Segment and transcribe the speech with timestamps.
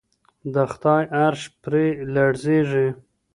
[0.53, 2.87] د خدای عرش پرې لړزیږي.